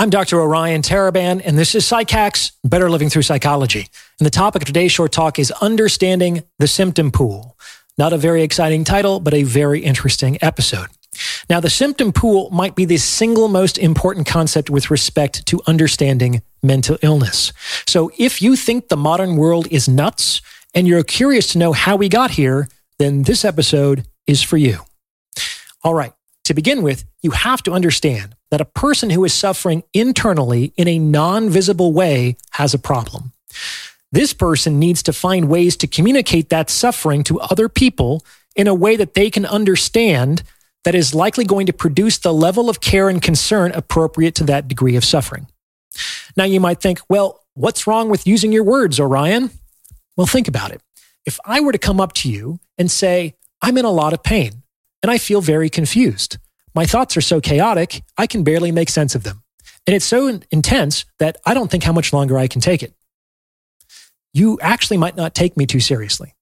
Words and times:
I'm 0.00 0.10
Dr. 0.10 0.40
Orion 0.40 0.82
Taraban, 0.82 1.42
and 1.44 1.58
this 1.58 1.74
is 1.74 1.84
PsycHacks 1.84 2.52
Better 2.62 2.88
Living 2.88 3.10
Through 3.10 3.22
Psychology. 3.22 3.88
And 4.20 4.26
the 4.26 4.30
topic 4.30 4.62
of 4.62 4.66
today's 4.66 4.92
short 4.92 5.10
talk 5.10 5.40
is 5.40 5.50
Understanding 5.60 6.44
the 6.60 6.68
Symptom 6.68 7.10
Pool. 7.10 7.58
Not 7.98 8.12
a 8.12 8.16
very 8.16 8.44
exciting 8.44 8.84
title, 8.84 9.18
but 9.18 9.34
a 9.34 9.42
very 9.42 9.80
interesting 9.80 10.38
episode. 10.40 10.86
Now, 11.50 11.58
the 11.58 11.68
symptom 11.68 12.12
pool 12.12 12.48
might 12.50 12.76
be 12.76 12.84
the 12.84 12.96
single 12.96 13.48
most 13.48 13.76
important 13.76 14.28
concept 14.28 14.70
with 14.70 14.88
respect 14.88 15.44
to 15.46 15.62
understanding 15.66 16.42
mental 16.62 16.96
illness. 17.02 17.52
So 17.88 18.12
if 18.16 18.40
you 18.40 18.54
think 18.54 18.90
the 18.90 18.96
modern 18.96 19.34
world 19.34 19.66
is 19.68 19.88
nuts 19.88 20.40
and 20.76 20.86
you're 20.86 21.02
curious 21.02 21.50
to 21.54 21.58
know 21.58 21.72
how 21.72 21.96
we 21.96 22.08
got 22.08 22.30
here, 22.30 22.68
then 23.00 23.24
this 23.24 23.44
episode 23.44 24.06
is 24.28 24.44
for 24.44 24.58
you. 24.58 24.78
All 25.82 25.94
right. 25.94 26.12
To 26.44 26.54
begin 26.54 26.82
with, 26.82 27.04
you 27.20 27.32
have 27.32 27.64
to 27.64 27.72
understand 27.72 28.36
that 28.50 28.60
a 28.60 28.66
person 28.66 29.10
who 29.10 29.24
is 29.24 29.34
suffering 29.34 29.82
internally 29.92 30.72
in 30.76 30.88
a 30.88 30.98
non 30.98 31.50
visible 31.50 31.92
way 31.92 32.36
has 32.52 32.74
a 32.74 32.78
problem. 32.78 33.32
This 34.10 34.32
person 34.32 34.78
needs 34.78 35.02
to 35.02 35.12
find 35.12 35.48
ways 35.48 35.76
to 35.78 35.86
communicate 35.86 36.48
that 36.48 36.70
suffering 36.70 37.22
to 37.24 37.40
other 37.40 37.68
people 37.68 38.24
in 38.56 38.66
a 38.66 38.74
way 38.74 38.96
that 38.96 39.14
they 39.14 39.30
can 39.30 39.44
understand 39.44 40.42
that 40.84 40.94
is 40.94 41.14
likely 41.14 41.44
going 41.44 41.66
to 41.66 41.72
produce 41.72 42.18
the 42.18 42.32
level 42.32 42.70
of 42.70 42.80
care 42.80 43.08
and 43.08 43.20
concern 43.20 43.72
appropriate 43.72 44.34
to 44.36 44.44
that 44.44 44.68
degree 44.68 44.96
of 44.96 45.04
suffering. 45.04 45.46
Now, 46.36 46.44
you 46.44 46.60
might 46.60 46.80
think, 46.80 47.00
well, 47.08 47.44
what's 47.54 47.86
wrong 47.86 48.08
with 48.08 48.26
using 48.26 48.52
your 48.52 48.64
words, 48.64 48.98
Orion? 48.98 49.50
Well, 50.16 50.26
think 50.26 50.48
about 50.48 50.70
it. 50.70 50.80
If 51.26 51.38
I 51.44 51.60
were 51.60 51.72
to 51.72 51.78
come 51.78 52.00
up 52.00 52.14
to 52.14 52.30
you 52.30 52.60
and 52.78 52.90
say, 52.90 53.34
I'm 53.60 53.76
in 53.76 53.84
a 53.84 53.90
lot 53.90 54.12
of 54.12 54.22
pain 54.22 54.62
and 55.02 55.10
I 55.10 55.18
feel 55.18 55.40
very 55.40 55.68
confused, 55.68 56.38
my 56.74 56.86
thoughts 56.86 57.16
are 57.16 57.22
so 57.22 57.40
chaotic, 57.40 58.02
I 58.16 58.26
can 58.26 58.44
barely 58.44 58.72
make 58.72 58.88
sense 58.88 59.14
of 59.14 59.22
them. 59.22 59.42
And 59.86 59.96
it's 59.96 60.04
so 60.04 60.40
intense 60.50 61.04
that 61.18 61.38
I 61.46 61.54
don't 61.54 61.70
think 61.70 61.84
how 61.84 61.92
much 61.92 62.12
longer 62.12 62.36
I 62.36 62.46
can 62.46 62.60
take 62.60 62.82
it. 62.82 62.94
You 64.34 64.58
actually 64.60 64.98
might 64.98 65.16
not 65.16 65.34
take 65.34 65.56
me 65.56 65.66
too 65.66 65.80
seriously. 65.80 66.34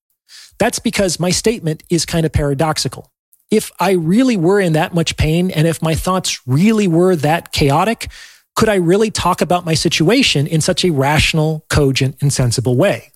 That's 0.58 0.78
because 0.78 1.20
my 1.20 1.30
statement 1.30 1.82
is 1.90 2.04
kind 2.06 2.26
of 2.26 2.32
paradoxical. 2.32 3.12
If 3.50 3.70
I 3.78 3.92
really 3.92 4.36
were 4.36 4.60
in 4.60 4.72
that 4.72 4.94
much 4.94 5.16
pain 5.16 5.50
and 5.50 5.66
if 5.66 5.80
my 5.80 5.94
thoughts 5.94 6.40
really 6.46 6.88
were 6.88 7.14
that 7.16 7.52
chaotic, 7.52 8.10
could 8.56 8.68
I 8.68 8.76
really 8.76 9.10
talk 9.10 9.40
about 9.40 9.64
my 9.64 9.74
situation 9.74 10.46
in 10.46 10.60
such 10.60 10.84
a 10.84 10.90
rational, 10.90 11.64
cogent, 11.68 12.16
and 12.20 12.32
sensible 12.32 12.76
way? 12.76 13.12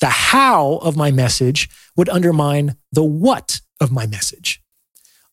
The 0.00 0.08
how 0.08 0.76
of 0.82 0.96
my 0.96 1.10
message 1.10 1.70
would 1.96 2.08
undermine 2.08 2.76
the 2.92 3.04
what 3.04 3.60
of 3.80 3.92
my 3.92 4.06
message. 4.06 4.59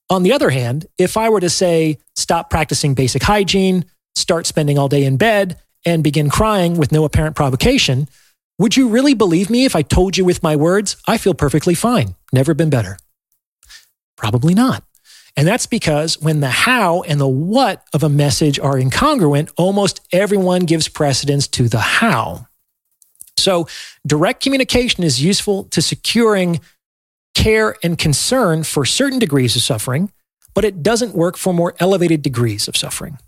On 0.09 0.23
the 0.23 0.31
other 0.31 0.49
hand, 0.49 0.87
if 0.97 1.17
I 1.17 1.29
were 1.29 1.41
to 1.41 1.49
say, 1.49 1.97
stop 2.15 2.49
practicing 2.49 2.93
basic 2.93 3.23
hygiene, 3.23 3.85
start 4.15 4.45
spending 4.45 4.77
all 4.77 4.87
day 4.87 5.03
in 5.03 5.17
bed, 5.17 5.59
and 5.85 6.03
begin 6.03 6.29
crying 6.29 6.77
with 6.77 6.91
no 6.91 7.05
apparent 7.05 7.35
provocation, 7.35 8.07
would 8.57 8.75
you 8.75 8.89
really 8.89 9.13
believe 9.13 9.49
me 9.49 9.65
if 9.65 9.75
I 9.75 9.81
told 9.81 10.17
you 10.17 10.25
with 10.25 10.43
my 10.43 10.55
words, 10.55 10.97
I 11.07 11.17
feel 11.17 11.33
perfectly 11.33 11.75
fine, 11.75 12.15
never 12.33 12.53
been 12.53 12.69
better? 12.69 12.97
Probably 14.15 14.53
not. 14.53 14.83
And 15.35 15.47
that's 15.47 15.67
because 15.67 16.19
when 16.19 16.39
the 16.39 16.49
how 16.49 17.03
and 17.03 17.21
the 17.21 17.27
what 17.27 17.85
of 17.93 18.01
a 18.01 18.09
message 18.09 18.59
are 18.59 18.75
incongruent, 18.75 19.51
almost 19.55 20.01
everyone 20.11 20.61
gives 20.61 20.87
precedence 20.87 21.47
to 21.49 21.69
the 21.69 21.79
how. 21.79 22.47
So 23.37 23.67
direct 24.05 24.41
communication 24.41 25.03
is 25.03 25.21
useful 25.21 25.65
to 25.65 25.81
securing 25.81 26.59
care 27.37 27.75
and 27.83 27.97
concern 27.99 28.63
for 28.63 28.83
certain 28.83 29.19
degrees 29.19 29.55
of 29.55 29.61
suffering, 29.61 30.11
but 30.55 30.65
it 30.65 30.81
doesn't 30.81 31.13
work 31.13 31.37
for 31.37 31.53
more 31.53 31.75
elevated 31.79 32.23
degrees 32.23 32.67
of 32.67 32.75
suffering. 32.75 33.19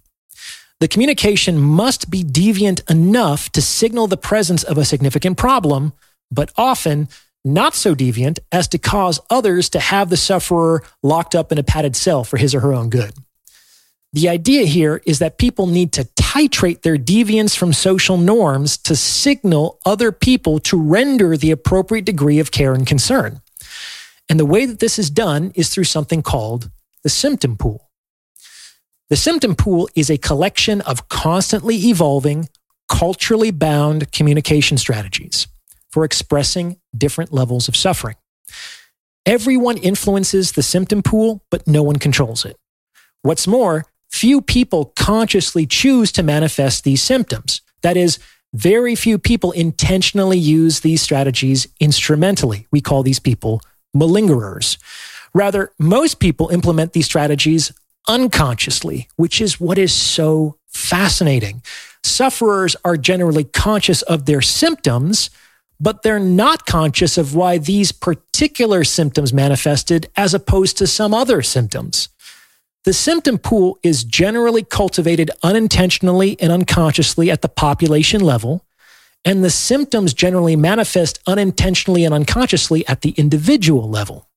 The 0.79 0.87
communication 0.87 1.59
must 1.59 2.09
be 2.09 2.23
deviant 2.23 2.89
enough 2.89 3.51
to 3.51 3.61
signal 3.61 4.07
the 4.07 4.17
presence 4.17 4.63
of 4.63 4.79
a 4.79 4.85
significant 4.85 5.37
problem, 5.37 5.93
but 6.31 6.51
often 6.57 7.07
not 7.45 7.75
so 7.75 7.93
deviant 7.93 8.39
as 8.51 8.67
to 8.69 8.79
cause 8.79 9.19
others 9.29 9.69
to 9.69 9.79
have 9.79 10.09
the 10.09 10.17
sufferer 10.17 10.81
locked 11.03 11.35
up 11.35 11.51
in 11.51 11.59
a 11.59 11.63
padded 11.63 11.95
cell 11.95 12.23
for 12.23 12.37
his 12.37 12.55
or 12.55 12.61
her 12.61 12.73
own 12.73 12.89
good. 12.89 13.13
The 14.11 14.27
idea 14.27 14.65
here 14.65 15.03
is 15.05 15.19
that 15.19 15.37
people 15.37 15.67
need 15.67 15.91
to 15.93 16.05
titrate 16.15 16.81
their 16.81 16.97
deviance 16.97 17.55
from 17.55 17.73
social 17.73 18.17
norms 18.17 18.75
to 18.79 18.95
signal 18.95 19.79
other 19.85 20.11
people 20.11 20.57
to 20.61 20.81
render 20.81 21.37
the 21.37 21.51
appropriate 21.51 22.05
degree 22.05 22.39
of 22.39 22.49
care 22.49 22.73
and 22.73 22.87
concern. 22.87 23.41
And 24.29 24.39
the 24.39 24.45
way 24.45 24.65
that 24.65 24.79
this 24.79 24.99
is 24.99 25.09
done 25.09 25.51
is 25.55 25.69
through 25.69 25.85
something 25.85 26.21
called 26.21 26.69
the 27.03 27.09
symptom 27.09 27.57
pool. 27.57 27.89
The 29.09 29.15
symptom 29.15 29.55
pool 29.55 29.89
is 29.95 30.11
a 30.11 30.19
collection 30.19 30.81
of 30.81 31.09
constantly 31.09 31.75
evolving, 31.75 32.47
culturally 32.87 33.49
bound 33.49 34.11
communication 34.11 34.77
strategies 34.77 35.47
for 35.89 36.05
expressing 36.05 36.77
different 36.95 37.33
levels 37.33 37.67
of 37.67 37.75
suffering. 37.75 38.15
Everyone 39.25 39.77
influences 39.77 40.51
the 40.51 40.63
symptom 40.63 41.01
pool, 41.01 41.43
but 41.49 41.67
no 41.67 41.81
one 41.81 41.97
controls 41.97 42.45
it. 42.45 42.55
What's 43.23 43.47
more, 43.47 43.85
few 44.11 44.41
people 44.41 44.93
consciously 44.95 45.65
choose 45.65 46.11
to 46.13 46.23
manifest 46.23 46.83
these 46.83 47.01
symptoms. 47.01 47.61
That 47.81 47.97
is, 47.97 48.19
very 48.53 48.95
few 48.95 49.19
people 49.19 49.51
intentionally 49.51 50.37
use 50.37 50.79
these 50.79 51.01
strategies 51.01 51.67
instrumentally. 51.79 52.67
We 52.71 52.81
call 52.81 53.03
these 53.03 53.19
people 53.19 53.61
malingerers. 53.95 54.77
Rather, 55.33 55.71
most 55.77 56.19
people 56.19 56.49
implement 56.49 56.93
these 56.93 57.05
strategies 57.05 57.71
unconsciously, 58.07 59.07
which 59.15 59.39
is 59.41 59.59
what 59.59 59.77
is 59.77 59.93
so 59.93 60.57
fascinating. 60.67 61.61
Sufferers 62.03 62.75
are 62.83 62.97
generally 62.97 63.43
conscious 63.43 64.01
of 64.03 64.25
their 64.25 64.41
symptoms, 64.41 65.29
but 65.79 66.01
they're 66.01 66.19
not 66.19 66.65
conscious 66.65 67.17
of 67.17 67.35
why 67.35 67.57
these 67.57 67.91
particular 67.91 68.83
symptoms 68.83 69.33
manifested 69.33 70.09
as 70.15 70.33
opposed 70.33 70.77
to 70.77 70.87
some 70.87 71.13
other 71.13 71.41
symptoms. 71.41 72.09
The 72.85 72.93
symptom 72.93 73.37
pool 73.37 73.77
is 73.83 74.03
generally 74.03 74.63
cultivated 74.63 75.31
unintentionally 75.43 76.37
and 76.39 76.51
unconsciously 76.51 77.29
at 77.29 77.41
the 77.41 77.49
population 77.49 78.21
level, 78.21 78.65
and 79.25 79.43
the 79.43 79.49
symptoms 79.49 80.13
generally 80.13 80.55
manifest 80.55 81.19
unintentionally 81.27 82.05
and 82.05 82.13
unconsciously 82.13 82.87
at 82.87 83.01
the 83.01 83.11
individual 83.11 83.89
level. 83.89 84.27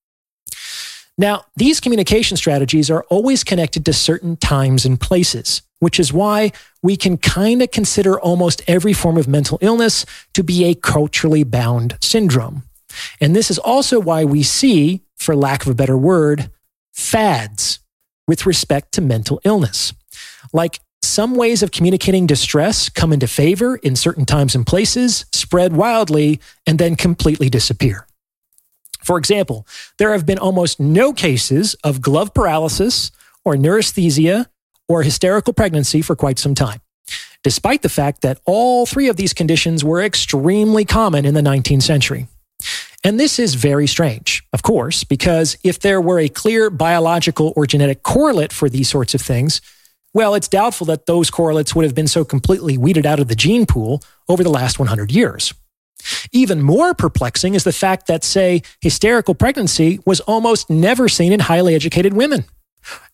Now, 1.19 1.45
these 1.57 1.79
communication 1.79 2.37
strategies 2.37 2.91
are 2.91 3.05
always 3.11 3.45
connected 3.45 3.85
to 3.85 3.93
certain 3.93 4.37
times 4.37 4.85
and 4.85 5.01
places, 5.01 5.63
which 5.79 6.01
is 6.01 6.13
why 6.13 6.53
we 6.83 6.97
can 6.97 7.19
kind 7.19 7.63
of 7.63 7.71
consider 7.71 8.19
almost 8.19 8.63
every 8.67 8.93
form 8.93 9.19
of 9.19 9.29
mental 9.29 9.59
illness 9.61 10.07
to 10.33 10.43
be 10.43 10.65
a 10.65 10.75
culturally 10.75 11.45
bound 11.45 11.99
syndrome. 12.01 12.63
And 13.21 13.37
this 13.37 13.51
is 13.51 13.59
also 13.59 14.01
why 14.01 14.25
we 14.25 14.43
see, 14.43 15.03
for 15.17 15.37
lack 15.37 15.63
of 15.63 15.69
a 15.69 15.75
better 15.75 15.99
word, 15.99 16.51
fads 16.93 17.81
with 18.27 18.47
respect 18.47 18.93
to 18.93 19.01
mental 19.01 19.41
illness. 19.45 19.93
Like 20.53 20.81
some 21.13 21.35
ways 21.35 21.63
of 21.63 21.71
communicating 21.71 22.27
distress 22.27 22.89
come 22.89 23.13
into 23.13 23.27
favor 23.27 23.77
in 23.77 23.95
certain 23.95 24.25
times 24.25 24.55
and 24.55 24.67
places, 24.67 25.27
spread 25.33 25.75
wildly, 25.75 26.41
and 26.67 26.79
then 26.79 26.97
completely 26.97 27.51
disappear. 27.51 28.07
For 29.05 29.19
example, 29.19 29.67
there 29.99 30.13
have 30.13 30.25
been 30.25 30.39
almost 30.39 30.81
no 30.81 31.13
cases 31.13 31.75
of 31.85 32.01
glove 32.01 32.33
paralysis 32.33 33.11
or 33.45 33.57
neurasthenia 33.57 34.47
or 34.89 35.03
hysterical 35.03 35.53
pregnancy 35.53 36.01
for 36.01 36.17
quite 36.17 36.39
some 36.39 36.55
time, 36.55 36.81
despite 37.43 37.83
the 37.83 37.91
fact 37.91 38.23
that 38.23 38.41
all 38.47 38.87
three 38.87 39.09
of 39.09 39.17
these 39.17 39.35
conditions 39.35 39.85
were 39.85 40.03
extremely 40.03 40.87
common 40.87 41.27
in 41.27 41.35
the 41.35 41.43
19th 41.43 41.83
century. 41.83 42.27
And 43.05 43.21
this 43.21 43.39
is 43.39 43.55
very 43.55 43.87
strange, 43.87 44.45
of 44.53 44.63
course, 44.63 45.05
because 45.05 45.59
if 45.63 45.81
there 45.81 46.01
were 46.01 46.21
a 46.21 46.29
clear 46.29 46.71
biological 46.71 47.53
or 47.55 47.67
genetic 47.67 48.03
correlate 48.03 48.53
for 48.53 48.71
these 48.71 48.89
sorts 48.89 49.13
of 49.13 49.21
things, 49.21 49.61
well, 50.15 50.35
it's 50.35 50.49
doubtful 50.49 50.87
that 50.87 51.07
those 51.07 51.31
correlates 51.31 51.75
would 51.75 51.85
have 51.85 51.95
been 51.95 52.07
so 52.07 52.25
completely 52.25 52.77
weeded 52.77 53.07
out 53.07 53.21
of 53.21 53.29
the 53.29 53.35
gene 53.35 53.67
pool 53.67 54.03
over 54.29 54.43
the 54.43 54.51
last 54.51 54.79
100 54.79 55.11
years. 55.11 55.55
Even 56.33 56.61
more 56.61 56.95
perplexing 56.95 57.55
is 57.55 57.65
the 57.65 57.73
fact 57.73 58.07
that, 58.09 58.25
say, 58.25 58.63
hysterical 58.81 59.35
pregnancy 59.35 60.01
was 60.05 60.21
almost 60.21 60.69
never 60.69 61.09
seen 61.09 61.33
in 61.33 61.41
highly 61.41 61.75
educated 61.75 62.13
women, 62.13 62.45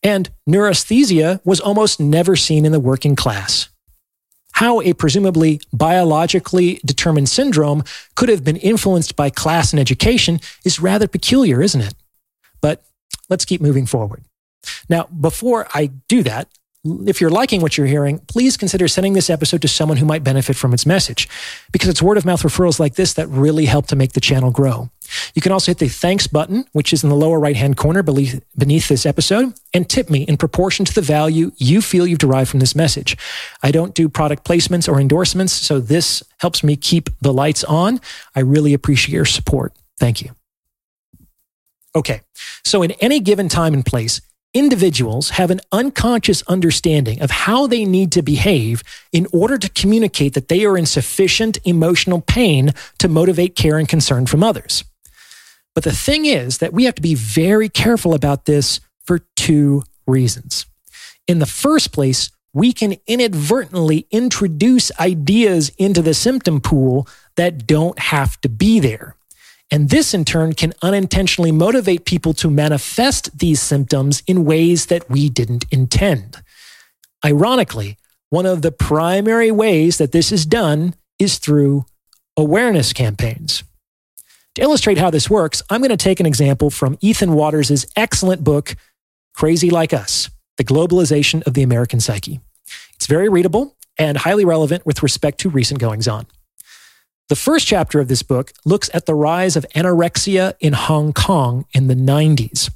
and 0.02 0.30
neurasthenia 0.46 1.40
was 1.44 1.60
almost 1.60 2.00
never 2.00 2.34
seen 2.34 2.64
in 2.64 2.72
the 2.72 2.80
working 2.80 3.14
class. 3.14 3.68
How 4.52 4.80
a 4.80 4.92
presumably 4.92 5.60
biologically 5.72 6.80
determined 6.84 7.28
syndrome 7.28 7.84
could 8.16 8.28
have 8.28 8.42
been 8.42 8.56
influenced 8.56 9.14
by 9.14 9.30
class 9.30 9.72
and 9.72 9.78
education 9.78 10.40
is 10.64 10.80
rather 10.80 11.06
peculiar, 11.06 11.62
isn't 11.62 11.80
it? 11.80 11.94
But 12.60 12.82
let's 13.28 13.44
keep 13.44 13.60
moving 13.60 13.86
forward. 13.86 14.24
Now, 14.88 15.04
before 15.04 15.68
I 15.74 15.92
do 16.08 16.24
that, 16.24 16.48
if 16.84 17.20
you're 17.20 17.30
liking 17.30 17.60
what 17.60 17.76
you're 17.76 17.86
hearing, 17.86 18.18
please 18.20 18.56
consider 18.56 18.86
sending 18.86 19.12
this 19.12 19.28
episode 19.28 19.62
to 19.62 19.68
someone 19.68 19.98
who 19.98 20.06
might 20.06 20.22
benefit 20.22 20.56
from 20.56 20.72
its 20.72 20.86
message 20.86 21.28
because 21.72 21.88
it's 21.88 22.00
word 22.00 22.16
of 22.16 22.24
mouth 22.24 22.42
referrals 22.42 22.78
like 22.78 22.94
this 22.94 23.14
that 23.14 23.26
really 23.28 23.66
help 23.66 23.88
to 23.88 23.96
make 23.96 24.12
the 24.12 24.20
channel 24.20 24.50
grow. 24.50 24.88
You 25.34 25.42
can 25.42 25.52
also 25.52 25.70
hit 25.70 25.78
the 25.78 25.88
thanks 25.88 26.26
button, 26.26 26.66
which 26.72 26.92
is 26.92 27.02
in 27.02 27.10
the 27.10 27.16
lower 27.16 27.40
right 27.40 27.56
hand 27.56 27.76
corner 27.76 28.02
beneath 28.02 28.88
this 28.88 29.06
episode, 29.06 29.54
and 29.74 29.88
tip 29.88 30.08
me 30.08 30.22
in 30.22 30.36
proportion 30.36 30.84
to 30.84 30.94
the 30.94 31.00
value 31.00 31.50
you 31.56 31.80
feel 31.80 32.06
you've 32.06 32.18
derived 32.18 32.50
from 32.50 32.60
this 32.60 32.76
message. 32.76 33.16
I 33.62 33.70
don't 33.70 33.94
do 33.94 34.08
product 34.08 34.44
placements 34.44 34.88
or 34.88 35.00
endorsements, 35.00 35.52
so 35.52 35.80
this 35.80 36.22
helps 36.38 36.62
me 36.62 36.76
keep 36.76 37.10
the 37.20 37.32
lights 37.32 37.64
on. 37.64 38.00
I 38.36 38.40
really 38.40 38.74
appreciate 38.74 39.14
your 39.14 39.24
support. 39.24 39.72
Thank 39.98 40.22
you. 40.22 40.32
Okay, 41.96 42.20
so 42.64 42.82
in 42.82 42.92
any 42.92 43.18
given 43.18 43.48
time 43.48 43.74
and 43.74 43.84
place, 43.84 44.20
individuals 44.54 45.30
have 45.30 45.50
an 45.50 45.60
unconscious 45.72 46.42
understanding 46.48 47.20
of 47.20 47.30
how 47.30 47.66
they 47.66 47.84
need 47.84 48.12
to 48.12 48.22
behave 48.22 48.82
in 49.12 49.26
order 49.32 49.58
to 49.58 49.68
communicate 49.70 50.34
that 50.34 50.48
they 50.48 50.64
are 50.64 50.76
in 50.76 50.86
sufficient 50.86 51.58
emotional 51.64 52.20
pain 52.20 52.72
to 52.98 53.08
motivate 53.08 53.54
care 53.54 53.78
and 53.78 53.88
concern 53.88 54.26
from 54.26 54.42
others. 54.42 54.84
But 55.74 55.84
the 55.84 55.92
thing 55.92 56.24
is 56.24 56.58
that 56.58 56.72
we 56.72 56.84
have 56.84 56.96
to 56.96 57.02
be 57.02 57.14
very 57.14 57.68
careful 57.68 58.14
about 58.14 58.46
this 58.46 58.80
for 59.04 59.20
two 59.36 59.84
reasons. 60.06 60.66
In 61.26 61.38
the 61.38 61.46
first 61.46 61.92
place, 61.92 62.30
we 62.52 62.72
can 62.72 62.96
inadvertently 63.06 64.06
introduce 64.10 64.90
ideas 64.98 65.70
into 65.78 66.02
the 66.02 66.14
symptom 66.14 66.60
pool 66.60 67.06
that 67.36 67.66
don't 67.66 67.98
have 67.98 68.40
to 68.40 68.48
be 68.48 68.80
there. 68.80 69.14
And 69.70 69.90
this 69.90 70.14
in 70.14 70.24
turn 70.24 70.54
can 70.54 70.72
unintentionally 70.82 71.52
motivate 71.52 72.04
people 72.06 72.32
to 72.34 72.50
manifest 72.50 73.38
these 73.38 73.60
symptoms 73.60 74.22
in 74.26 74.44
ways 74.44 74.86
that 74.86 75.08
we 75.10 75.28
didn't 75.28 75.66
intend. 75.70 76.42
Ironically, 77.24 77.96
one 78.30 78.46
of 78.46 78.62
the 78.62 78.72
primary 78.72 79.50
ways 79.50 79.98
that 79.98 80.12
this 80.12 80.32
is 80.32 80.46
done 80.46 80.94
is 81.18 81.38
through 81.38 81.84
awareness 82.36 82.92
campaigns. 82.92 83.64
To 84.54 84.62
illustrate 84.62 84.98
how 84.98 85.10
this 85.10 85.28
works, 85.28 85.62
I'm 85.70 85.80
going 85.80 85.90
to 85.90 85.96
take 85.96 86.20
an 86.20 86.26
example 86.26 86.70
from 86.70 86.98
Ethan 87.00 87.32
Watters' 87.34 87.86
excellent 87.94 88.44
book, 88.44 88.74
Crazy 89.34 89.70
Like 89.70 89.92
Us 89.92 90.30
The 90.56 90.64
Globalization 90.64 91.46
of 91.46 91.54
the 91.54 91.62
American 91.62 92.00
Psyche. 92.00 92.40
It's 92.94 93.06
very 93.06 93.28
readable 93.28 93.76
and 93.98 94.16
highly 94.16 94.44
relevant 94.44 94.86
with 94.86 95.02
respect 95.02 95.38
to 95.40 95.50
recent 95.50 95.80
goings 95.80 96.08
on. 96.08 96.26
The 97.28 97.36
first 97.36 97.66
chapter 97.66 98.00
of 98.00 98.08
this 98.08 98.22
book 98.22 98.54
looks 98.64 98.88
at 98.94 99.04
the 99.04 99.14
rise 99.14 99.54
of 99.54 99.66
anorexia 99.74 100.54
in 100.60 100.72
Hong 100.72 101.12
Kong 101.12 101.66
in 101.74 101.86
the 101.86 101.94
90s. 101.94 102.70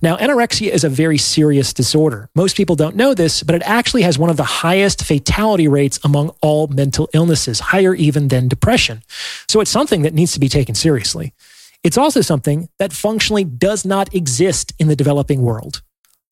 Now, 0.00 0.16
anorexia 0.18 0.70
is 0.70 0.84
a 0.84 0.88
very 0.88 1.18
serious 1.18 1.72
disorder. 1.72 2.30
Most 2.32 2.56
people 2.56 2.76
don't 2.76 2.94
know 2.94 3.14
this, 3.14 3.42
but 3.42 3.56
it 3.56 3.62
actually 3.64 4.02
has 4.02 4.16
one 4.16 4.30
of 4.30 4.36
the 4.36 4.44
highest 4.44 5.02
fatality 5.02 5.66
rates 5.66 5.98
among 6.04 6.30
all 6.40 6.68
mental 6.68 7.08
illnesses, 7.14 7.58
higher 7.58 7.96
even 7.96 8.28
than 8.28 8.46
depression. 8.46 9.02
So 9.48 9.60
it's 9.60 9.72
something 9.72 10.02
that 10.02 10.14
needs 10.14 10.32
to 10.34 10.40
be 10.40 10.48
taken 10.48 10.76
seriously. 10.76 11.34
It's 11.82 11.98
also 11.98 12.20
something 12.20 12.68
that 12.78 12.92
functionally 12.92 13.42
does 13.42 13.84
not 13.84 14.14
exist 14.14 14.72
in 14.78 14.86
the 14.86 14.94
developing 14.94 15.42
world. 15.42 15.82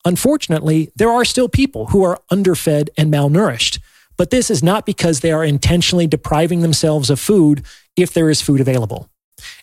Unfortunately, 0.04 0.92
there 0.94 1.10
are 1.10 1.24
still 1.24 1.48
people 1.48 1.86
who 1.86 2.04
are 2.04 2.20
underfed 2.30 2.90
and 2.96 3.12
malnourished. 3.12 3.80
But 4.16 4.30
this 4.30 4.50
is 4.50 4.62
not 4.62 4.86
because 4.86 5.20
they 5.20 5.32
are 5.32 5.44
intentionally 5.44 6.06
depriving 6.06 6.60
themselves 6.60 7.10
of 7.10 7.18
food 7.18 7.64
if 7.96 8.12
there 8.12 8.30
is 8.30 8.40
food 8.40 8.60
available. 8.60 9.08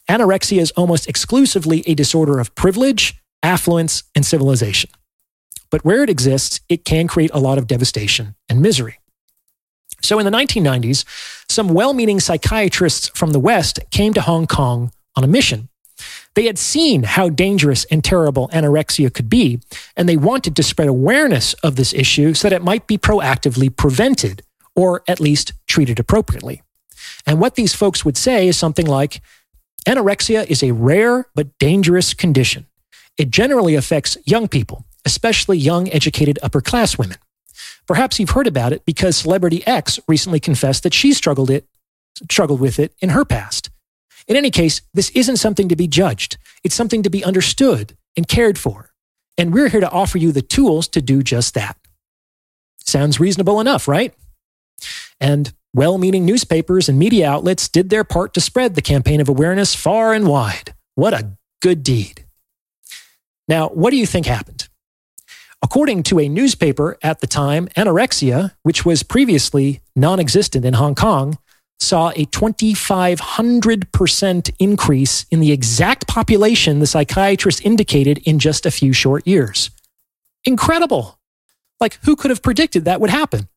Anorexia 0.09 0.59
is 0.59 0.71
almost 0.71 1.07
exclusively 1.07 1.83
a 1.88 1.95
disorder 1.95 2.39
of 2.39 2.53
privilege, 2.56 3.21
affluence, 3.42 4.03
and 4.15 4.25
civilization. 4.25 4.89
But 5.69 5.86
where 5.86 6.03
it 6.03 6.09
exists, 6.09 6.59
it 6.68 6.83
can 6.83 7.07
create 7.07 7.31
a 7.33 7.39
lot 7.39 7.57
of 7.57 7.68
devastation 7.68 8.36
and 8.50 8.62
misery. 8.62 9.00
So 10.03 10.19
in 10.19 10.25
the 10.25 10.31
1990s, 10.31 11.06
some 11.50 11.69
well 11.69 11.94
meaning 11.94 12.19
psychiatrists 12.19 13.09
from 13.09 13.31
the 13.31 13.39
West 13.39 13.80
came 13.92 14.13
to 14.13 14.21
Hong 14.21 14.48
Kong 14.48 14.92
on 15.15 15.24
a 15.24 15.27
mission. 15.27 15.69
They 16.36 16.45
had 16.45 16.57
seen 16.57 17.04
how 17.04 17.30
dangerous 17.30 17.83
and 17.86 18.04
terrible 18.04 18.50
anorexia 18.50 19.13
could 19.13 19.30
be, 19.30 19.60
and 19.98 20.07
they 20.07 20.18
wanted 20.18 20.56
to 20.56 20.63
spread 20.63 20.88
awareness 20.88 21.54
of 21.56 21.75
this 21.75 21.94
issue 21.94 22.33
so 22.33 22.48
that 22.50 22.56
it 22.56 22.63
might 22.63 22.88
be 22.88 22.98
proactively 22.98 23.75
prevented 23.75 24.44
or 24.75 25.04
at 25.07 25.19
least 25.19 25.54
treated 25.68 26.00
appropriately. 26.00 26.62
And 27.25 27.39
what 27.39 27.56
these 27.56 27.74
folks 27.74 28.06
would 28.06 28.18
say 28.18 28.48
is 28.48 28.57
something 28.57 28.86
like 28.86 29.22
anorexia 29.88 30.45
is 30.50 30.63
a 30.63 30.72
rare 30.72 31.28
but 31.36 31.57
dangerous 31.57 32.13
condition. 32.13 32.66
It 33.18 33.30
generally 33.30 33.75
affects 33.75 34.18
young 34.25 34.48
people, 34.48 34.86
especially 35.06 35.57
young, 35.57 35.92
educated, 35.92 36.39
upper 36.42 36.62
class 36.62 36.98
women. 36.98 37.18
Perhaps 37.88 38.19
you've 38.19 38.30
heard 38.30 38.48
about 38.48 38.72
it 38.72 38.86
because 38.86 39.18
celebrity 39.18 39.66
X 39.68 40.00
recently 40.07 40.39
confessed 40.39 40.84
that 40.84 40.94
she 40.94 41.13
struggled 41.13 41.50
it 41.50 41.68
struggled 42.30 42.60
with 42.60 42.80
it 42.80 42.94
in 43.00 43.10
her 43.10 43.25
past. 43.25 43.69
In 44.27 44.35
any 44.35 44.51
case, 44.51 44.81
this 44.94 45.09
isn't 45.12 45.38
something 45.38 45.69
to 45.69 45.75
be 45.75 45.88
judged. 45.88 46.38
It's 46.63 46.75
something 46.75 47.03
to 47.03 47.09
be 47.09 47.23
understood 47.23 47.95
and 48.15 48.27
cared 48.27 48.57
for. 48.57 48.91
And 49.38 49.53
we're 49.53 49.69
here 49.69 49.79
to 49.79 49.89
offer 49.89 50.18
you 50.18 50.31
the 50.31 50.41
tools 50.41 50.88
to 50.89 51.01
do 51.01 51.23
just 51.23 51.53
that. 51.53 51.77
Sounds 52.85 53.19
reasonable 53.19 53.59
enough, 53.59 53.88
right? 53.88 54.13
And 55.19 55.53
well 55.73 55.97
meaning 55.97 56.25
newspapers 56.25 56.89
and 56.89 57.00
media 57.00 57.29
outlets 57.29 57.69
did 57.69 57.89
their 57.89 58.03
part 58.03 58.33
to 58.33 58.41
spread 58.41 58.75
the 58.75 58.81
campaign 58.81 59.21
of 59.21 59.29
awareness 59.29 59.73
far 59.73 60.13
and 60.13 60.27
wide. 60.27 60.74
What 60.95 61.13
a 61.13 61.31
good 61.62 61.83
deed. 61.83 62.25
Now, 63.47 63.69
what 63.69 63.91
do 63.91 63.97
you 63.97 64.06
think 64.06 64.25
happened? 64.25 64.67
According 65.62 66.03
to 66.03 66.19
a 66.19 66.27
newspaper 66.27 66.97
at 67.03 67.21
the 67.21 67.27
time, 67.27 67.67
anorexia, 67.77 68.51
which 68.63 68.85
was 68.85 69.03
previously 69.03 69.81
non 69.95 70.19
existent 70.19 70.65
in 70.65 70.74
Hong 70.74 70.95
Kong, 70.95 71.38
saw 71.81 72.10
a 72.10 72.25
2,500% 72.25 74.51
increase 74.60 75.25
in 75.31 75.39
the 75.39 75.51
exact 75.51 76.07
population 76.07 76.78
the 76.80 76.88
psychiatrist 76.88 77.66
indicated 77.66 78.19
in 78.19 78.38
just 78.39 78.66
a 78.66 78.72
few 78.72 78.94
short 78.94 79.28
years. 79.28 79.72
Incredible. 80.44 81.19
Like, 81.80 82.00
who 82.04 82.16
could 82.16 82.30
have 82.30 82.44
predicted 82.44 82.86
that 82.86 83.01
would 83.01 83.10
happen? 83.10 83.50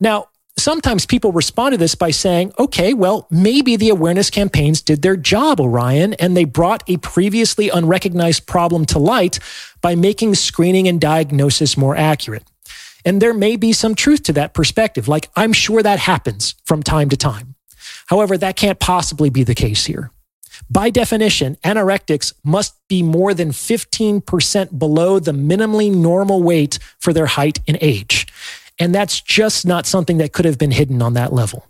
Now, 0.00 0.28
sometimes 0.56 1.06
people 1.06 1.32
respond 1.32 1.72
to 1.72 1.76
this 1.76 1.94
by 1.94 2.10
saying, 2.10 2.52
okay, 2.58 2.94
well, 2.94 3.26
maybe 3.30 3.76
the 3.76 3.90
awareness 3.90 4.30
campaigns 4.30 4.80
did 4.80 5.02
their 5.02 5.16
job, 5.16 5.60
Orion, 5.60 6.14
and 6.14 6.34
they 6.36 6.44
brought 6.44 6.82
a 6.88 6.96
previously 6.98 7.68
unrecognized 7.68 8.46
problem 8.46 8.86
to 8.86 8.98
light 8.98 9.38
by 9.80 9.94
making 9.94 10.34
screening 10.34 10.88
and 10.88 11.00
diagnosis 11.00 11.76
more 11.76 11.96
accurate. 11.96 12.44
And 13.04 13.22
there 13.22 13.34
may 13.34 13.56
be 13.56 13.72
some 13.72 13.94
truth 13.94 14.24
to 14.24 14.32
that 14.34 14.54
perspective. 14.54 15.08
Like, 15.08 15.30
I'm 15.36 15.52
sure 15.52 15.82
that 15.82 15.98
happens 15.98 16.54
from 16.64 16.82
time 16.82 17.08
to 17.10 17.16
time. 17.16 17.54
However, 18.06 18.38
that 18.38 18.56
can't 18.56 18.78
possibly 18.80 19.30
be 19.30 19.44
the 19.44 19.54
case 19.54 19.86
here. 19.86 20.10
By 20.70 20.90
definition, 20.90 21.56
anorectics 21.64 22.34
must 22.44 22.74
be 22.88 23.02
more 23.02 23.32
than 23.34 23.50
15% 23.50 24.78
below 24.78 25.18
the 25.18 25.32
minimally 25.32 25.94
normal 25.94 26.42
weight 26.42 26.78
for 26.98 27.12
their 27.12 27.26
height 27.26 27.60
and 27.66 27.78
age. 27.80 28.26
And 28.78 28.94
that's 28.94 29.20
just 29.20 29.66
not 29.66 29.86
something 29.86 30.18
that 30.18 30.32
could 30.32 30.44
have 30.44 30.58
been 30.58 30.70
hidden 30.70 31.02
on 31.02 31.14
that 31.14 31.32
level. 31.32 31.66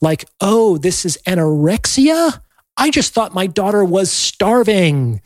Like, 0.00 0.24
oh, 0.40 0.78
this 0.78 1.04
is 1.04 1.18
anorexia? 1.26 2.40
I 2.76 2.90
just 2.90 3.12
thought 3.12 3.34
my 3.34 3.46
daughter 3.46 3.84
was 3.84 4.10
starving. 4.10 5.20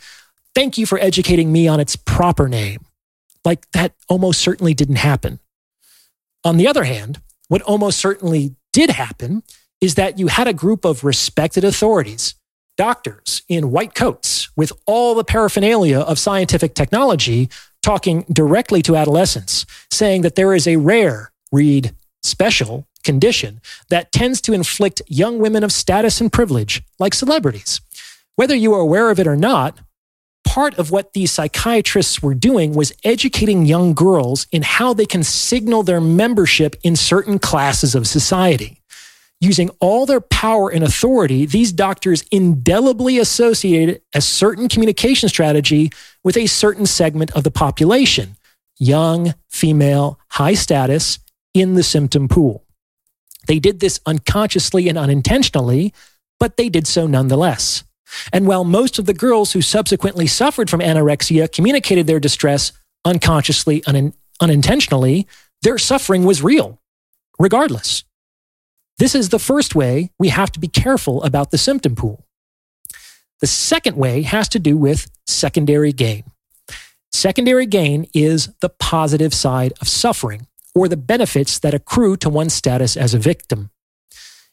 Thank 0.54 0.78
you 0.78 0.86
for 0.86 0.98
educating 0.98 1.52
me 1.52 1.68
on 1.68 1.80
its 1.80 1.96
proper 1.96 2.48
name. 2.48 2.84
Like, 3.44 3.70
that 3.70 3.94
almost 4.08 4.40
certainly 4.40 4.74
didn't 4.74 4.96
happen. 4.96 5.38
On 6.44 6.56
the 6.56 6.66
other 6.66 6.84
hand, 6.84 7.20
what 7.48 7.62
almost 7.62 7.98
certainly 7.98 8.56
did 8.72 8.90
happen 8.90 9.42
is 9.86 9.94
that 9.94 10.18
you 10.18 10.26
had 10.26 10.48
a 10.48 10.52
group 10.52 10.84
of 10.84 11.04
respected 11.04 11.62
authorities, 11.62 12.34
doctors 12.76 13.42
in 13.48 13.70
white 13.70 13.94
coats 13.94 14.50
with 14.56 14.72
all 14.84 15.14
the 15.14 15.22
paraphernalia 15.24 16.00
of 16.00 16.18
scientific 16.18 16.74
technology 16.74 17.48
talking 17.84 18.24
directly 18.32 18.82
to 18.82 18.96
adolescents, 18.96 19.64
saying 19.92 20.22
that 20.22 20.34
there 20.34 20.52
is 20.52 20.66
a 20.66 20.74
rare, 20.74 21.30
read 21.52 21.94
special 22.24 22.84
condition 23.04 23.60
that 23.88 24.10
tends 24.10 24.40
to 24.40 24.52
inflict 24.52 25.00
young 25.06 25.38
women 25.38 25.62
of 25.62 25.70
status 25.70 26.20
and 26.20 26.32
privilege, 26.32 26.82
like 26.98 27.14
celebrities. 27.14 27.80
Whether 28.34 28.56
you 28.56 28.74
are 28.74 28.80
aware 28.80 29.10
of 29.10 29.20
it 29.20 29.28
or 29.28 29.36
not, 29.36 29.78
part 30.44 30.76
of 30.80 30.90
what 30.90 31.12
these 31.12 31.30
psychiatrists 31.30 32.20
were 32.20 32.34
doing 32.34 32.72
was 32.74 32.92
educating 33.04 33.66
young 33.66 33.94
girls 33.94 34.48
in 34.50 34.62
how 34.62 34.92
they 34.92 35.06
can 35.06 35.22
signal 35.22 35.84
their 35.84 36.00
membership 36.00 36.74
in 36.82 36.96
certain 36.96 37.38
classes 37.38 37.94
of 37.94 38.08
society 38.08 38.82
using 39.40 39.70
all 39.80 40.06
their 40.06 40.20
power 40.20 40.70
and 40.70 40.82
authority, 40.82 41.46
these 41.46 41.72
doctors 41.72 42.24
indelibly 42.30 43.18
associated 43.18 44.00
a 44.14 44.20
certain 44.20 44.68
communication 44.68 45.28
strategy 45.28 45.90
with 46.24 46.36
a 46.36 46.46
certain 46.46 46.86
segment 46.86 47.30
of 47.32 47.44
the 47.44 47.50
population 47.50 48.36
young, 48.78 49.34
female, 49.48 50.18
high 50.32 50.52
status 50.52 51.18
in 51.54 51.74
the 51.74 51.82
symptom 51.82 52.28
pool. 52.28 52.62
They 53.46 53.58
did 53.58 53.80
this 53.80 54.00
unconsciously 54.04 54.88
and 54.88 54.98
unintentionally, 54.98 55.94
but 56.38 56.58
they 56.58 56.68
did 56.68 56.86
so 56.86 57.06
nonetheless. 57.06 57.84
And 58.32 58.46
while 58.46 58.64
most 58.64 58.98
of 58.98 59.06
the 59.06 59.14
girls 59.14 59.52
who 59.52 59.62
subsequently 59.62 60.26
suffered 60.26 60.68
from 60.68 60.80
anorexia 60.80 61.50
communicated 61.50 62.06
their 62.06 62.20
distress 62.20 62.72
unconsciously, 63.04 63.82
un- 63.86 64.12
unintentionally, 64.40 65.26
their 65.62 65.78
suffering 65.78 66.24
was 66.24 66.42
real, 66.42 66.78
regardless. 67.38 68.04
This 68.98 69.14
is 69.14 69.28
the 69.28 69.38
first 69.38 69.74
way 69.74 70.10
we 70.18 70.28
have 70.28 70.50
to 70.52 70.60
be 70.60 70.68
careful 70.68 71.22
about 71.22 71.50
the 71.50 71.58
symptom 71.58 71.94
pool. 71.94 72.24
The 73.40 73.46
second 73.46 73.96
way 73.96 74.22
has 74.22 74.48
to 74.50 74.58
do 74.58 74.76
with 74.78 75.10
secondary 75.26 75.92
gain. 75.92 76.24
Secondary 77.12 77.66
gain 77.66 78.06
is 78.14 78.48
the 78.60 78.70
positive 78.70 79.34
side 79.34 79.74
of 79.80 79.88
suffering 79.88 80.46
or 80.74 80.88
the 80.88 80.96
benefits 80.96 81.58
that 81.58 81.74
accrue 81.74 82.16
to 82.18 82.30
one's 82.30 82.54
status 82.54 82.96
as 82.96 83.12
a 83.12 83.18
victim. 83.18 83.70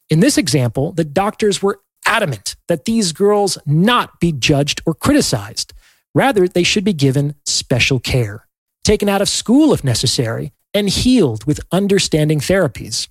In 0.10 0.20
this 0.20 0.38
example, 0.38 0.92
the 0.92 1.06
doctors 1.06 1.62
were 1.62 1.82
adamant 2.06 2.58
that 2.68 2.84
these 2.84 3.14
girls 3.14 3.58
not 3.66 4.20
be 4.20 4.34
judged 4.34 4.82
or 4.86 4.94
criticized. 4.94 5.74
Rather, 6.14 6.48
they 6.48 6.64
should 6.64 6.84
be 6.84 6.94
given 6.94 7.36
special 7.46 8.00
care, 8.00 8.48
taken 8.84 9.08
out 9.08 9.22
of 9.22 9.30
school 9.30 9.74
if 9.74 9.84
necessary, 9.84 10.52
and 10.74 10.90
healed 10.90 11.46
with 11.46 11.62
understanding 11.72 12.40
therapies. 12.40 13.08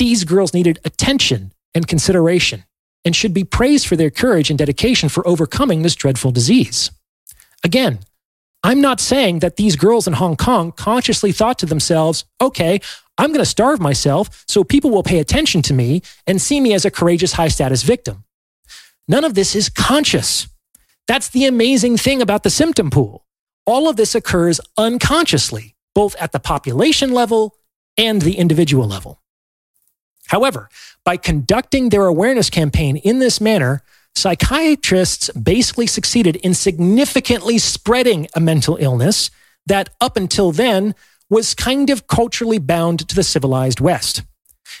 These 0.00 0.24
girls 0.24 0.54
needed 0.54 0.78
attention 0.86 1.52
and 1.74 1.86
consideration 1.86 2.64
and 3.04 3.14
should 3.14 3.34
be 3.34 3.44
praised 3.44 3.86
for 3.86 3.96
their 3.96 4.08
courage 4.08 4.48
and 4.48 4.58
dedication 4.58 5.10
for 5.10 5.28
overcoming 5.28 5.82
this 5.82 5.94
dreadful 5.94 6.30
disease. 6.30 6.90
Again, 7.64 7.98
I'm 8.64 8.80
not 8.80 8.98
saying 8.98 9.40
that 9.40 9.56
these 9.56 9.76
girls 9.76 10.06
in 10.06 10.14
Hong 10.14 10.36
Kong 10.36 10.72
consciously 10.72 11.32
thought 11.32 11.58
to 11.58 11.66
themselves, 11.66 12.24
okay, 12.40 12.80
I'm 13.18 13.28
going 13.28 13.40
to 13.40 13.44
starve 13.44 13.78
myself 13.78 14.42
so 14.48 14.64
people 14.64 14.90
will 14.90 15.02
pay 15.02 15.18
attention 15.18 15.60
to 15.60 15.74
me 15.74 16.00
and 16.26 16.40
see 16.40 16.62
me 16.62 16.72
as 16.72 16.86
a 16.86 16.90
courageous 16.90 17.34
high 17.34 17.48
status 17.48 17.82
victim. 17.82 18.24
None 19.06 19.24
of 19.24 19.34
this 19.34 19.54
is 19.54 19.68
conscious. 19.68 20.48
That's 21.08 21.28
the 21.28 21.44
amazing 21.44 21.98
thing 21.98 22.22
about 22.22 22.42
the 22.42 22.48
symptom 22.48 22.88
pool. 22.88 23.26
All 23.66 23.86
of 23.86 23.96
this 23.96 24.14
occurs 24.14 24.62
unconsciously, 24.78 25.76
both 25.94 26.16
at 26.16 26.32
the 26.32 26.40
population 26.40 27.12
level 27.12 27.54
and 27.98 28.22
the 28.22 28.38
individual 28.38 28.88
level. 28.88 29.19
However, 30.30 30.68
by 31.04 31.16
conducting 31.16 31.88
their 31.88 32.06
awareness 32.06 32.50
campaign 32.50 32.96
in 32.96 33.18
this 33.18 33.40
manner, 33.40 33.82
psychiatrists 34.14 35.28
basically 35.30 35.88
succeeded 35.88 36.36
in 36.36 36.54
significantly 36.54 37.58
spreading 37.58 38.28
a 38.36 38.40
mental 38.40 38.76
illness 38.80 39.32
that 39.66 39.90
up 40.00 40.16
until 40.16 40.52
then 40.52 40.94
was 41.28 41.52
kind 41.56 41.90
of 41.90 42.06
culturally 42.06 42.58
bound 42.58 43.08
to 43.08 43.16
the 43.16 43.24
civilized 43.24 43.80
West. 43.80 44.22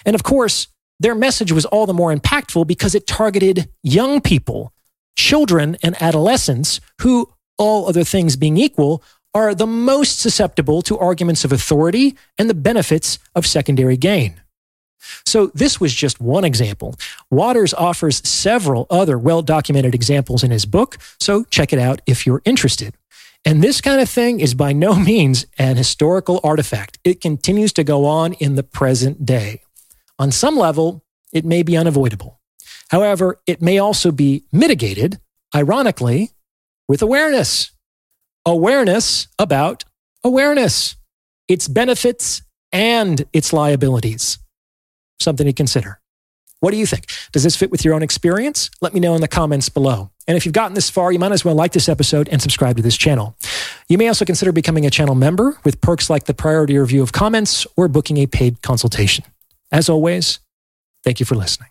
And 0.06 0.14
of 0.14 0.22
course, 0.22 0.68
their 1.00 1.16
message 1.16 1.50
was 1.50 1.64
all 1.66 1.84
the 1.84 1.92
more 1.92 2.14
impactful 2.14 2.68
because 2.68 2.94
it 2.94 3.08
targeted 3.08 3.68
young 3.82 4.20
people, 4.20 4.72
children, 5.16 5.76
and 5.82 6.00
adolescents 6.00 6.80
who, 7.00 7.28
all 7.58 7.88
other 7.88 8.04
things 8.04 8.36
being 8.36 8.56
equal, 8.56 9.02
are 9.34 9.52
the 9.52 9.66
most 9.66 10.20
susceptible 10.20 10.80
to 10.82 10.96
arguments 10.96 11.44
of 11.44 11.50
authority 11.50 12.16
and 12.38 12.48
the 12.48 12.54
benefits 12.54 13.18
of 13.34 13.48
secondary 13.48 13.96
gain. 13.96 14.40
So, 15.24 15.46
this 15.54 15.80
was 15.80 15.94
just 15.94 16.20
one 16.20 16.44
example. 16.44 16.94
Watters 17.30 17.74
offers 17.74 18.26
several 18.28 18.86
other 18.90 19.18
well 19.18 19.42
documented 19.42 19.94
examples 19.94 20.42
in 20.42 20.50
his 20.50 20.66
book, 20.66 20.98
so 21.18 21.44
check 21.44 21.72
it 21.72 21.78
out 21.78 22.00
if 22.06 22.26
you're 22.26 22.42
interested. 22.44 22.94
And 23.44 23.62
this 23.62 23.80
kind 23.80 24.00
of 24.00 24.08
thing 24.08 24.40
is 24.40 24.54
by 24.54 24.72
no 24.72 24.94
means 25.10 25.46
an 25.58 25.76
historical 25.76 26.40
artifact. 26.44 26.98
It 27.04 27.20
continues 27.20 27.72
to 27.74 27.84
go 27.84 28.04
on 28.04 28.34
in 28.34 28.54
the 28.54 28.62
present 28.62 29.24
day. 29.24 29.62
On 30.18 30.30
some 30.30 30.56
level, 30.56 31.04
it 31.32 31.44
may 31.44 31.62
be 31.62 31.76
unavoidable. 31.76 32.40
However, 32.90 33.40
it 33.46 33.62
may 33.62 33.78
also 33.78 34.10
be 34.10 34.44
mitigated, 34.52 35.20
ironically, 35.54 36.30
with 36.88 37.02
awareness. 37.02 37.70
Awareness 38.44 39.28
about 39.38 39.84
awareness, 40.24 40.96
its 41.46 41.68
benefits 41.68 42.42
and 42.72 43.24
its 43.32 43.52
liabilities 43.52 44.39
something 45.20 45.46
to 45.46 45.52
consider. 45.52 46.00
What 46.60 46.72
do 46.72 46.76
you 46.76 46.86
think? 46.86 47.06
Does 47.32 47.42
this 47.42 47.56
fit 47.56 47.70
with 47.70 47.84
your 47.84 47.94
own 47.94 48.02
experience? 48.02 48.70
Let 48.82 48.92
me 48.92 49.00
know 49.00 49.14
in 49.14 49.22
the 49.22 49.28
comments 49.28 49.68
below. 49.70 50.10
And 50.28 50.36
if 50.36 50.44
you've 50.44 50.52
gotten 50.52 50.74
this 50.74 50.90
far, 50.90 51.10
you 51.10 51.18
might 51.18 51.32
as 51.32 51.44
well 51.44 51.54
like 51.54 51.72
this 51.72 51.88
episode 51.88 52.28
and 52.28 52.40
subscribe 52.40 52.76
to 52.76 52.82
this 52.82 52.96
channel. 52.96 53.34
You 53.88 53.96
may 53.96 54.08
also 54.08 54.26
consider 54.26 54.52
becoming 54.52 54.84
a 54.84 54.90
channel 54.90 55.14
member 55.14 55.58
with 55.64 55.80
perks 55.80 56.10
like 56.10 56.24
the 56.24 56.34
priority 56.34 56.76
review 56.76 57.02
of 57.02 57.12
comments 57.12 57.66
or 57.76 57.88
booking 57.88 58.18
a 58.18 58.26
paid 58.26 58.62
consultation. 58.62 59.24
As 59.72 59.88
always, 59.88 60.40
thank 61.02 61.18
you 61.18 61.26
for 61.26 61.34
listening. 61.34 61.70